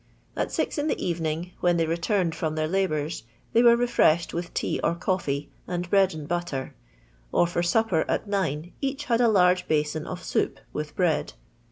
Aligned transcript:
At 0.35 0.51
six 0.51 0.79
in 0.79 0.87
the 0.87 0.99
evening, 0.99 1.51
when 1.59 1.77
they 1.77 1.85
returned 1.85 2.33
from 2.33 2.55
their 2.55 2.67
labours, 2.67 3.21
tlHQr 3.53 3.63
were 3.63 3.75
refreshed 3.77 4.33
with 4.33 4.51
tea 4.51 4.79
or 4.83 4.95
coffee, 4.95 5.51
and 5.67 5.87
bread 5.91 6.15
and 6.15 6.27
butter; 6.27 6.73
or 7.31 7.45
for 7.45 7.61
supper, 7.61 8.03
at 8.09 8.27
nine, 8.27 8.73
each 8.81 9.03
had 9.05 9.21
a 9.21 9.27
large 9.29 9.67
basin 9.67 10.07
of 10.07 10.23
soup, 10.23 10.59
with 10.73 10.95
bread. 10.95 11.33